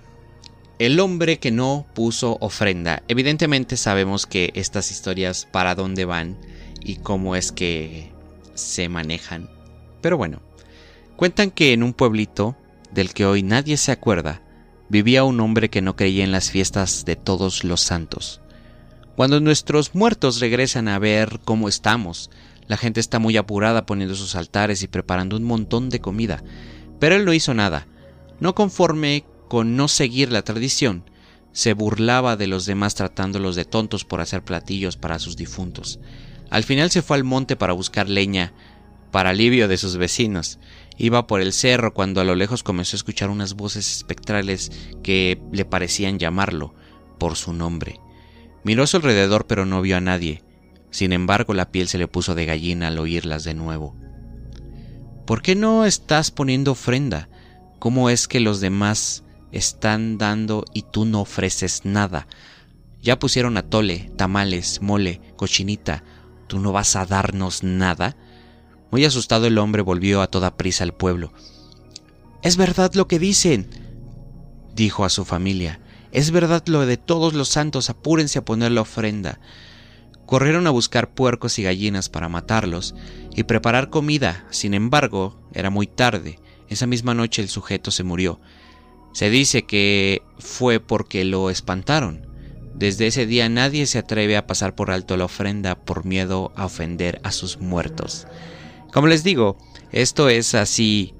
[0.78, 3.02] El hombre que no puso ofrenda.
[3.08, 6.38] Evidentemente sabemos que estas historias para dónde van
[6.82, 8.12] y cómo es que
[8.54, 9.50] se manejan.
[10.00, 10.40] Pero bueno,
[11.16, 12.56] cuentan que en un pueblito
[12.92, 14.42] del que hoy nadie se acuerda,
[14.88, 18.40] vivía un hombre que no creía en las fiestas de todos los santos.
[19.16, 22.30] Cuando nuestros muertos regresan a ver cómo estamos,
[22.68, 26.42] la gente está muy apurada poniendo sus altares y preparando un montón de comida,
[26.98, 27.86] pero él no hizo nada
[28.40, 31.04] no conforme con no seguir la tradición,
[31.52, 36.00] se burlaba de los demás tratándolos de tontos por hacer platillos para sus difuntos.
[36.50, 38.52] Al final se fue al monte para buscar leña,
[39.10, 40.58] para alivio de sus vecinos.
[40.98, 44.70] Iba por el cerro cuando a lo lejos comenzó a escuchar unas voces espectrales
[45.02, 46.74] que le parecían llamarlo
[47.18, 48.00] por su nombre.
[48.62, 50.42] Miró a su alrededor pero no vio a nadie.
[50.90, 53.96] Sin embargo, la piel se le puso de gallina al oírlas de nuevo.
[55.24, 57.28] ¿Por qué no estás poniendo ofrenda?
[57.80, 62.28] ¿Cómo es que los demás están dando y tú no ofreces nada?
[63.02, 66.04] Ya pusieron atole, tamales, mole, cochinita.
[66.46, 68.18] ¿Tú no vas a darnos nada?
[68.90, 71.32] Muy asustado el hombre volvió a toda prisa al pueblo.
[72.42, 73.70] Es verdad lo que dicen,
[74.74, 75.80] dijo a su familia.
[76.12, 79.40] Es verdad lo de todos los santos, apúrense a poner la ofrenda.
[80.26, 82.94] Corrieron a buscar puercos y gallinas para matarlos
[83.34, 84.44] y preparar comida.
[84.50, 86.38] Sin embargo, era muy tarde.
[86.70, 88.40] Esa misma noche el sujeto se murió.
[89.12, 92.26] Se dice que fue porque lo espantaron.
[92.74, 96.66] Desde ese día nadie se atreve a pasar por alto la ofrenda por miedo a
[96.66, 98.26] ofender a sus muertos.
[98.92, 99.58] Como les digo,
[99.90, 101.12] esto es así.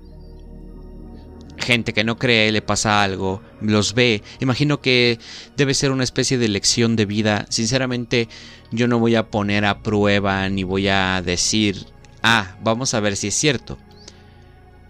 [1.59, 4.23] Gente que no cree, le pasa algo, los ve.
[4.39, 5.19] Imagino que
[5.57, 7.47] debe ser una especie de lección de vida.
[7.51, 8.29] Sinceramente,
[8.71, 11.87] yo no voy a poner a prueba ni voy a decir,
[12.23, 13.77] ah, vamos a ver si es cierto.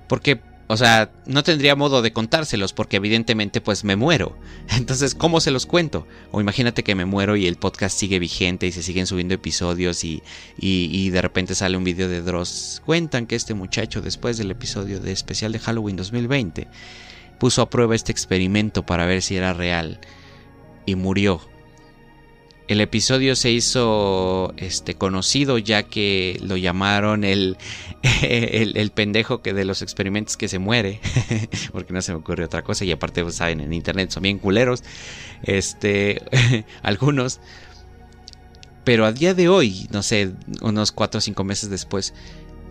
[0.07, 4.39] Porque o sea, no tendría modo de contárselos porque evidentemente pues me muero.
[4.77, 6.07] Entonces, ¿cómo se los cuento?
[6.31, 10.05] O imagínate que me muero y el podcast sigue vigente y se siguen subiendo episodios
[10.05, 10.23] y,
[10.57, 12.83] y, de repente sale un video de Dross.
[12.87, 16.69] Cuentan que este muchacho después del episodio de especial de Halloween 2020
[17.41, 19.99] puso a prueba este experimento para ver si era real
[20.87, 21.41] y murió
[22.71, 27.57] el episodio se hizo este, conocido ya que lo llamaron el,
[28.23, 31.01] el, pendejo que de los experimentos que se muere,
[31.73, 34.39] porque no se me ocurre otra cosa y aparte pues, saben en internet son bien
[34.39, 34.85] culeros,
[35.43, 36.23] este,
[36.85, 37.41] algunos,
[38.85, 40.31] pero a día de hoy, no sé,
[40.63, 42.15] unos 4 o 5 meses después,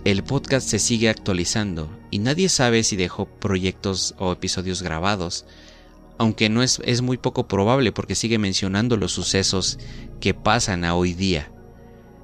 [0.06, 5.46] el podcast se sigue actualizando y nadie sabe si dejó proyectos o episodios grabados
[6.20, 9.80] aunque no es, es muy poco probable porque sigue mencionando los sucesos
[10.20, 11.52] que pasan a hoy día.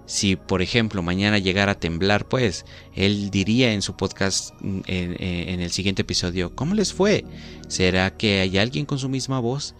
[0.05, 5.15] Si, por ejemplo, mañana llegara a temblar, pues él diría en su podcast mm, en,
[5.23, 7.25] en, el siguiente episodio, ¿cómo les fue?
[7.69, 9.75] ¿Será que hay alguien con su misma voz?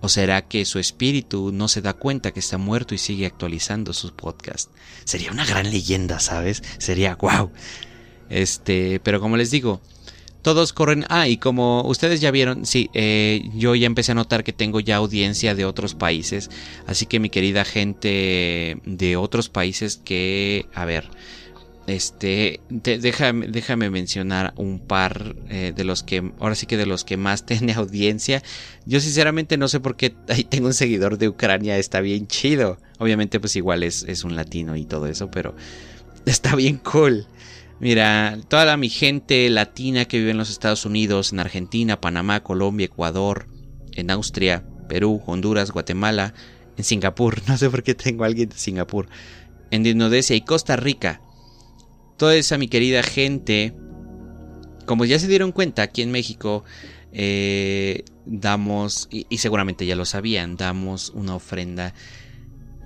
[0.00, 3.92] ¿O será que su espíritu no se da cuenta que está muerto y sigue actualizando
[3.92, 4.70] sus podcasts?
[5.04, 6.62] Sería una gran leyenda, ¿sabes?
[6.78, 7.50] Sería wow.
[8.30, 9.80] Este, pero como les digo,
[10.42, 11.04] todos corren.
[11.08, 14.80] Ah, y como ustedes ya vieron, sí, eh, yo ya empecé a notar que tengo
[14.80, 16.50] ya audiencia de otros países.
[16.86, 21.10] Así que mi querida gente de otros países que, a ver,
[21.88, 27.04] este, déjame, déjame mencionar un par eh, de los que, ahora sí que de los
[27.04, 28.42] que más tiene audiencia.
[28.84, 32.78] Yo sinceramente no sé por qué ahí tengo un seguidor de Ucrania, está bien chido.
[32.98, 35.56] Obviamente pues igual es, es un latino y todo eso, pero
[36.26, 37.26] está bien cool.
[37.80, 42.86] Mira, toda mi gente latina que vive en los Estados Unidos, en Argentina, Panamá, Colombia,
[42.86, 43.46] Ecuador,
[43.92, 46.34] en Austria, Perú, Honduras, Guatemala,
[46.76, 49.08] en Singapur, no sé por qué tengo a alguien de Singapur,
[49.70, 51.20] en Indonesia y Costa Rica.
[52.16, 53.74] Toda esa mi querida gente,
[54.84, 56.64] como ya se dieron cuenta, aquí en México
[57.12, 61.94] eh, damos, y seguramente ya lo sabían, damos una ofrenda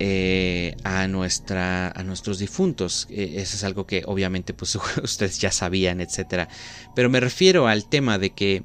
[0.05, 3.07] eh, a, nuestra, a nuestros difuntos.
[3.09, 6.49] Eh, eso es algo que obviamente pues, ustedes ya sabían, etc.
[6.93, 8.63] Pero me refiero al tema de que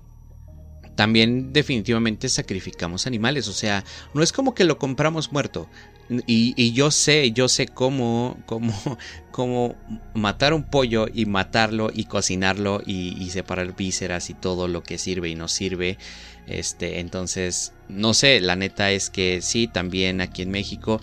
[0.96, 3.46] también definitivamente sacrificamos animales.
[3.46, 5.68] O sea, no es como que lo compramos muerto.
[6.26, 8.74] y, yo sé, yo sé cómo, cómo,
[9.30, 9.76] cómo
[10.14, 15.28] matar un pollo y matarlo y cocinarlo y, separar vísceras y todo lo que sirve
[15.28, 15.98] y no sirve.
[16.48, 21.00] Este, entonces, no sé, la neta es que sí, también aquí en México,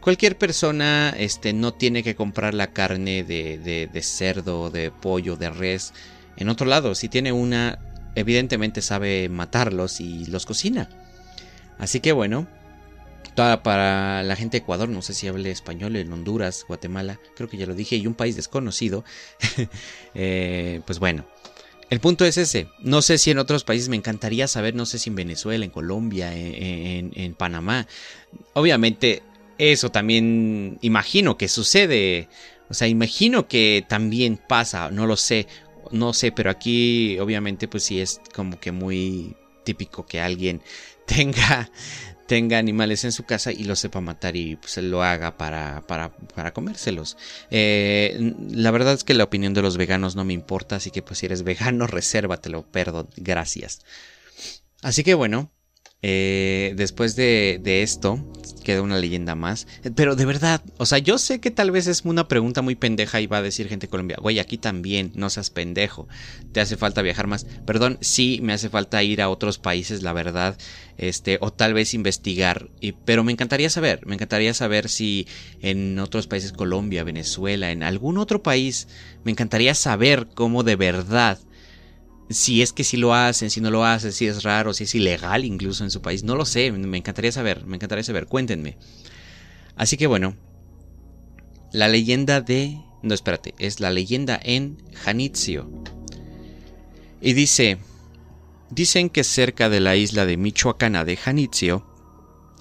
[0.00, 3.58] cualquier persona este, no tiene que comprar la carne de,
[3.92, 5.92] de, cerdo, de pollo, de res
[6.36, 6.94] en otro lado.
[6.94, 7.78] Si tiene una,
[8.14, 10.88] evidentemente sabe matarlos y los cocina.
[11.78, 12.46] Así que bueno,
[13.34, 17.56] para la gente de Ecuador, no sé si hable español, en Honduras, Guatemala, creo que
[17.56, 19.04] ya lo dije, y un país desconocido,
[20.14, 21.26] eh, pues bueno.
[21.90, 22.68] El punto es ese.
[22.80, 25.70] No sé si en otros países me encantaría saber, no sé si en Venezuela, en
[25.70, 27.86] Colombia, en, en Panamá.
[28.52, 29.22] Obviamente,
[29.58, 32.28] eso también imagino que sucede.
[32.70, 35.46] O sea, imagino que también pasa, no lo sé.
[35.90, 40.62] No sé, pero aquí obviamente pues sí es como que muy típico que alguien
[41.06, 41.70] tenga
[42.28, 46.12] tenga animales en su casa y los sepa matar y pues lo haga para, para,
[46.12, 47.16] para comérselos.
[47.50, 51.02] Eh, la verdad es que la opinión de los veganos no me importa, así que
[51.02, 53.80] pues si eres vegano, resérvatelo, perdón, gracias.
[54.82, 55.50] Así que bueno,
[56.00, 58.24] eh, después de, esto,
[58.62, 59.66] queda una leyenda más.
[59.96, 63.20] Pero de verdad, o sea, yo sé que tal vez es una pregunta muy pendeja
[63.20, 66.06] y va a decir gente colombiana, güey, aquí también, no seas pendejo.
[66.52, 67.44] Te hace falta viajar más.
[67.66, 70.56] Perdón, sí, me hace falta ir a otros países, la verdad.
[70.98, 72.68] Este, o tal vez investigar.
[72.80, 75.26] Y, pero me encantaría saber, me encantaría saber si
[75.60, 78.88] en otros países, Colombia, Venezuela, en algún otro país,
[79.24, 81.38] me encantaría saber cómo de verdad
[82.30, 84.94] si es que si lo hacen, si no lo hacen, si es raro, si es
[84.94, 86.24] ilegal incluso en su país.
[86.24, 88.76] No lo sé, me encantaría saber, me encantaría saber, cuéntenme.
[89.76, 90.36] Así que bueno,
[91.72, 92.80] la leyenda de...
[93.02, 95.70] No, espérate, es la leyenda en Janitzio.
[97.20, 97.78] Y dice,
[98.70, 101.86] dicen que cerca de la isla de Michoacana de Janitzio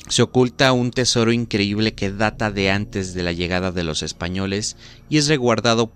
[0.08, 4.78] se oculta un tesoro increíble que data de antes de la llegada de los españoles
[5.10, 5.92] y es resguardado,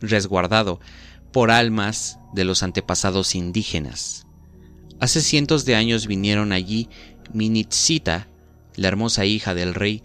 [0.00, 0.78] resguardado
[1.36, 4.26] por almas de los antepasados indígenas.
[5.00, 6.88] Hace cientos de años vinieron allí
[7.34, 8.26] Minitzita,
[8.74, 10.02] la hermosa hija del rey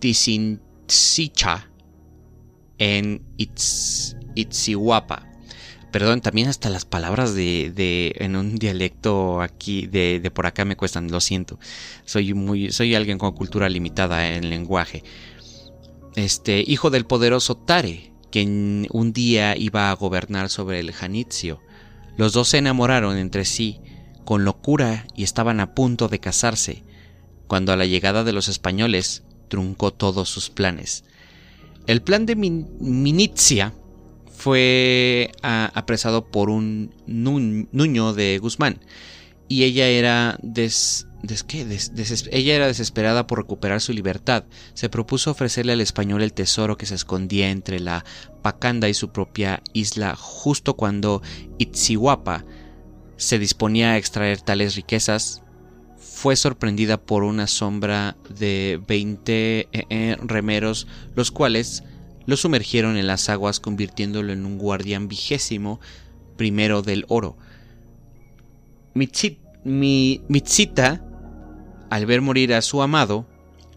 [0.00, 1.70] Tizintsicha,
[2.78, 3.22] en
[4.34, 5.30] Itzihuapa.
[5.92, 10.74] Perdón, también hasta las palabras de, en un dialecto aquí de, de, por acá me
[10.74, 11.60] cuestan, lo siento.
[12.04, 15.04] Soy muy soy alguien con cultura limitada en lenguaje.
[16.16, 21.60] Este, hijo del poderoso Tare, quien un día iba a gobernar sobre el Janitzio.
[22.16, 23.80] Los dos se enamoraron entre sí
[24.24, 26.82] con locura y estaban a punto de casarse,
[27.46, 31.04] cuando a la llegada de los españoles truncó todos sus planes.
[31.86, 33.74] El plan de Minitzia
[34.30, 38.80] fue ah, apresado por un Nuño de Guzmán,
[39.48, 44.44] y ella era des ella era desesperada por recuperar su libertad.
[44.74, 48.04] Se propuso ofrecerle al español el tesoro que se escondía entre la
[48.42, 51.22] Pacanda y su propia isla justo cuando
[51.58, 52.44] Itzihuapa
[53.16, 55.42] se disponía a extraer tales riquezas.
[55.96, 61.84] Fue sorprendida por una sombra de 20 eh, eh, remeros, los cuales
[62.26, 65.80] lo sumergieron en las aguas convirtiéndolo en un guardián vigésimo
[66.36, 67.36] primero del oro.
[68.94, 71.02] Mitzita
[71.92, 73.26] al ver morir a su amado,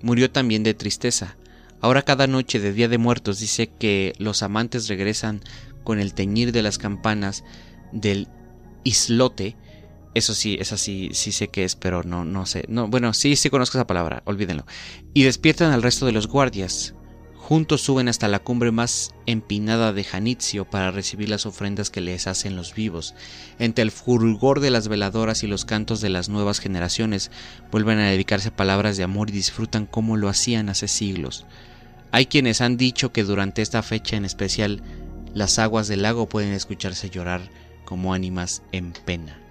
[0.01, 1.35] murió también de tristeza.
[1.81, 5.41] Ahora cada noche de Día de Muertos dice que los amantes regresan
[5.83, 7.43] con el teñir de las campanas
[7.91, 8.29] del
[8.85, 9.57] islote.
[10.13, 12.63] Eso sí, es así, sí sé qué es, pero no, no sé.
[12.69, 14.65] No, bueno, sí, sí conozco esa palabra, olvídenlo.
[15.13, 16.95] Y despiertan al resto de los guardias.
[17.47, 22.25] Juntos suben hasta la cumbre más empinada de Janitzio para recibir las ofrendas que les
[22.25, 23.13] hacen los vivos.
[23.59, 27.29] Entre el fulgor de las veladoras y los cantos de las nuevas generaciones,
[27.71, 31.45] vuelven a dedicarse palabras de amor y disfrutan como lo hacían hace siglos.
[32.11, 34.81] Hay quienes han dicho que durante esta fecha en especial,
[35.35, 37.41] las aguas del lago pueden escucharse llorar
[37.85, 39.44] como ánimas en pena.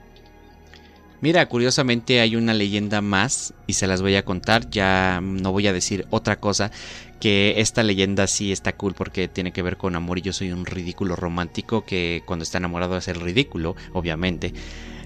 [1.24, 5.66] Mira, curiosamente hay una leyenda más y se las voy a contar, ya no voy
[5.66, 6.70] a decir otra cosa
[7.18, 10.52] que esta leyenda sí está cool porque tiene que ver con amor y yo soy
[10.52, 14.52] un ridículo romántico que cuando está enamorado es el ridículo, obviamente.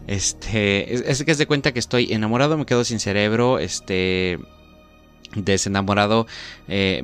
[0.08, 4.40] Este, es, que es de cuenta que estoy enamorado, me quedo sin cerebro, este,
[5.36, 6.26] desenamorado
[6.66, 7.00] eh,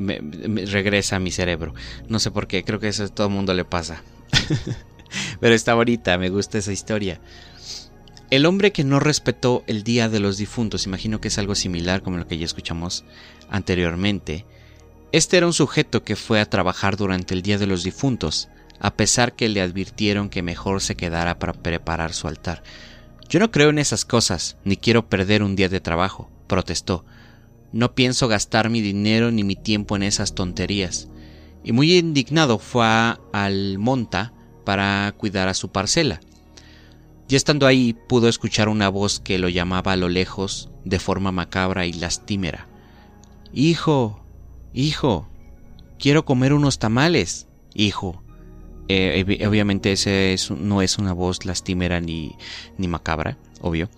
[0.73, 1.73] regresa a mi cerebro.
[2.09, 4.03] No sé por qué, creo que eso a todo el mundo le pasa.
[5.39, 7.21] Pero está bonita, me gusta esa historia.
[8.31, 12.03] El hombre que no respetó el Día de los Difuntos, imagino que es algo similar
[12.03, 13.05] como lo que ya escuchamos
[13.51, 14.47] anteriormente.
[15.13, 18.49] Este era un sujeto que fue a trabajar durante el Día de los Difuntos,
[18.81, 22.63] a pesar que le advirtieron que mejor se quedara para preparar su altar.
[23.29, 27.05] Yo no creo en esas cosas, ni quiero perder un día de trabajo, protestó.
[27.73, 31.09] No pienso gastar mi dinero ni mi tiempo en esas tonterías.
[31.63, 32.87] Y muy indignado fue
[33.33, 34.33] al monta
[34.65, 36.21] para cuidar a su parcela.
[37.29, 41.33] Y estando ahí pudo escuchar una voz que lo llamaba a lo lejos de forma
[41.33, 42.69] macabra y lastimera.
[43.53, 44.25] Hijo,
[44.73, 45.29] hijo,
[45.99, 48.23] quiero comer unos tamales, hijo.
[48.89, 52.37] Eh, obviamente ese no es una voz lastimera ni,
[52.77, 53.89] ni macabra, obvio.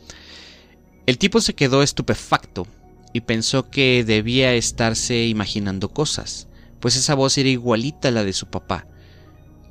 [1.07, 2.67] El tipo se quedó estupefacto
[3.13, 6.49] y pensó que debía estarse imaginando cosas,
[6.81, 8.87] pues esa voz era igualita a la de su papá,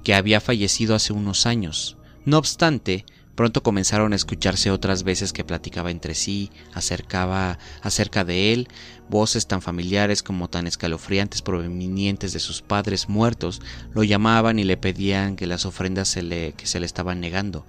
[0.03, 1.97] que había fallecido hace unos años.
[2.25, 3.05] No obstante,
[3.35, 8.69] Pronto comenzaron a escucharse otras veces que platicaba entre sí, acercaba acerca de él,
[9.09, 13.61] voces tan familiares como tan escalofriantes provenientes de sus padres muertos,
[13.93, 17.65] lo llamaban y le pedían que las ofrendas se le, que se le estaban negando.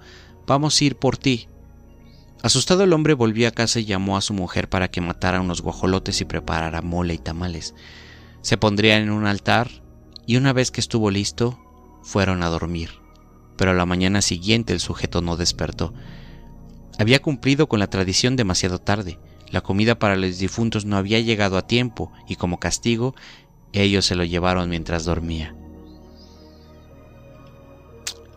[0.47, 1.49] Vamos a ir por ti.
[2.41, 5.61] Asustado el hombre volvió a casa y llamó a su mujer para que matara unos
[5.61, 7.73] guajolotes y preparara mole y tamales.
[8.41, 9.69] Se pondrían en un altar
[10.25, 11.59] y una vez que estuvo listo,
[12.03, 13.06] fueron a dormir
[13.57, 15.93] pero a la mañana siguiente el sujeto no despertó.
[16.99, 19.19] Había cumplido con la tradición demasiado tarde.
[19.49, 23.15] La comida para los difuntos no había llegado a tiempo y como castigo
[23.73, 25.55] ellos se lo llevaron mientras dormía.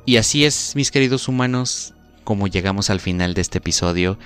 [0.07, 1.95] Y así es, mis queridos humanos,
[2.25, 4.19] como llegamos al final de este episodio.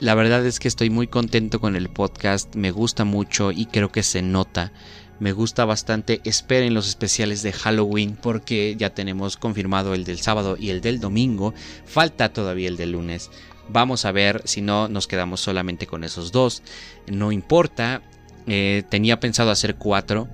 [0.00, 3.92] La verdad es que estoy muy contento con el podcast, me gusta mucho y creo
[3.92, 4.72] que se nota
[5.20, 6.20] me gusta bastante.
[6.24, 10.98] Esperen los especiales de Halloween porque ya tenemos confirmado el del sábado y el del
[10.98, 11.54] domingo.
[11.84, 13.30] Falta todavía el del lunes.
[13.68, 16.62] Vamos a ver si no nos quedamos solamente con esos dos.
[17.06, 18.02] No importa.
[18.46, 20.26] Eh, tenía pensado hacer cuatro.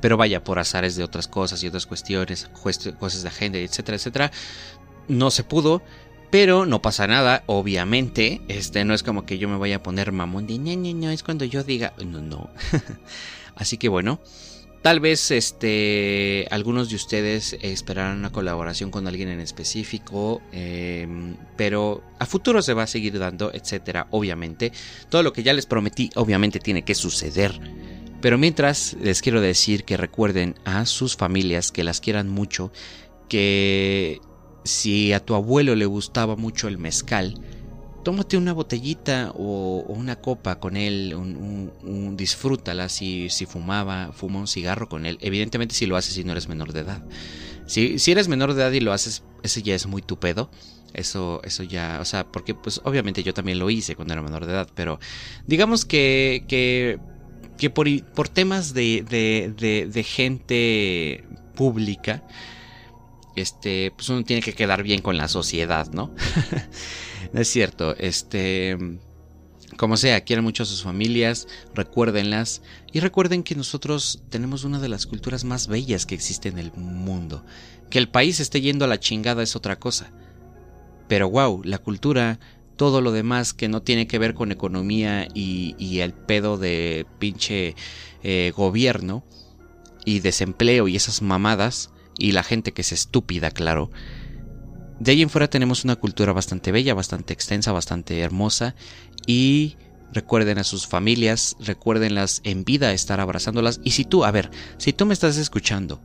[0.00, 2.48] Pero vaya, por azares de otras cosas y otras cuestiones,
[2.98, 4.32] cosas de agenda, etcétera, etcétera.
[5.08, 5.82] No se pudo.
[6.30, 8.40] Pero no pasa nada, obviamente.
[8.48, 11.44] Este no es como que yo me vaya a poner mamón de ña, es cuando
[11.44, 11.92] yo diga.
[12.04, 12.50] No, no.
[13.56, 14.20] Así que bueno,
[14.80, 22.02] tal vez este, algunos de ustedes esperarán una colaboración con alguien en específico, em, pero
[22.18, 24.72] a futuro se va a seguir dando, etcétera, obviamente.
[25.08, 27.60] Todo lo que ya les prometí, obviamente, tiene que suceder.
[28.20, 32.70] Pero mientras les quiero decir que recuerden a sus familias, que las quieran mucho,
[33.28, 34.20] que
[34.70, 37.34] si a tu abuelo le gustaba mucho el mezcal,
[38.04, 41.14] tómate una botellita o, una copa con él,
[42.16, 45.18] disfrútala si, si fumaba, fuma un cigarro con él.
[45.20, 47.02] Evidentemente si lo haces si no eres menor de edad.
[47.66, 50.50] Si, si eres menor de edad y lo haces, ese ya es muy tu pedo.
[50.92, 54.44] Eso, eso ya, o sea, porque pues obviamente yo también lo hice cuando era menor
[54.44, 54.98] de edad, pero
[55.46, 56.98] digamos que, que,
[57.56, 62.24] que por, por temas de, de, de, de gente pública,
[63.40, 66.14] este, pues uno tiene que quedar bien con la sociedad, ¿no?
[67.34, 68.76] es cierto, este...
[69.76, 72.60] Como sea, quieran mucho a sus familias, recuérdenlas
[72.92, 76.70] y recuerden que nosotros tenemos una de las culturas más bellas que existe en el
[76.72, 77.46] mundo.
[77.88, 80.12] Que el país esté yendo a la chingada es otra cosa.
[81.08, 82.40] Pero wow, la cultura,
[82.76, 87.74] todo lo demás que no tiene que ver con economía y, el pedo de pinche
[88.22, 89.24] eh, gobierno
[90.04, 93.90] y desempleo y esas mamadas, y la gente que es estúpida, claro.
[95.00, 98.76] De ahí en fuera tenemos una cultura bastante bella, bastante extensa, bastante hermosa
[99.26, 99.76] y
[100.12, 103.80] recuerden a sus familias, recuérdenlas en vida, estar abrazándolas.
[103.82, 106.02] Y si tú, a ver, si tú me estás escuchando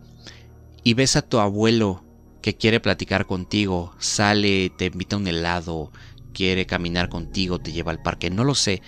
[0.84, 2.06] y ves a tu abuelo
[2.42, 5.92] que quiere platicar contigo, sale, te invita a un helado,
[6.34, 8.82] quiere caminar contigo, te lleva al parque, no lo sé,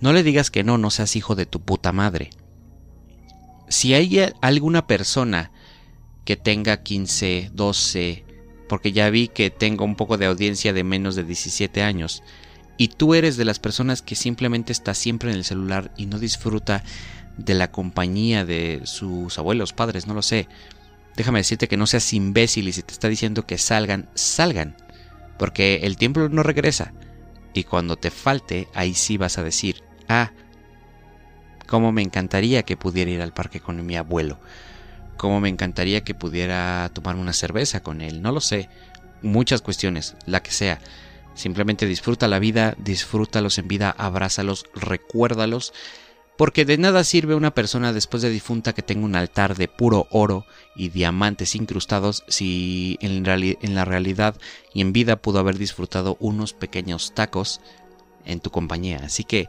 [0.00, 2.30] no le digas que no, no seas hijo de tu puta madre.
[3.68, 5.52] Si hay alguna persona
[6.26, 8.24] que tenga 15, 12,
[8.68, 12.22] porque ya vi que tengo un poco de audiencia de menos de 17 años,
[12.76, 16.18] y tú eres de las personas que simplemente está siempre en el celular y no
[16.18, 16.82] disfruta
[17.38, 20.48] de la compañía de sus abuelos, padres, no lo sé.
[21.16, 24.76] Déjame decirte que no seas imbécil y si te está diciendo que salgan, salgan.
[25.38, 26.92] Porque el tiempo no regresa.
[27.54, 30.32] Y cuando te falte, ahí sí vas a decir, ah,
[31.66, 34.38] cómo me encantaría que pudiera ir al parque con mi abuelo.
[35.16, 38.68] Cómo me encantaría que pudiera tomar una cerveza con él, no lo sé.
[39.22, 40.80] Muchas cuestiones, la que sea.
[41.34, 45.72] Simplemente disfruta la vida, disfrútalos en vida, abrázalos, recuérdalos.
[46.36, 50.06] Porque de nada sirve una persona después de difunta que tenga un altar de puro
[50.10, 50.44] oro
[50.74, 54.36] y diamantes incrustados si en, en la realidad
[54.74, 57.62] y en vida pudo haber disfrutado unos pequeños tacos
[58.26, 59.00] en tu compañía.
[59.02, 59.48] Así que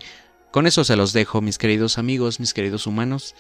[0.52, 3.36] con eso se los dejo, mis queridos amigos, mis queridos humanos.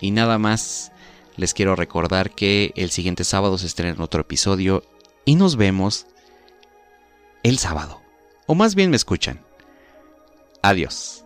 [0.00, 0.92] Y nada más
[1.40, 4.82] les quiero recordar que el siguiente sábado se estrena otro episodio
[5.24, 6.06] y nos vemos
[7.42, 8.02] el sábado.
[8.46, 9.40] O más bien me escuchan.
[10.60, 11.19] Adiós.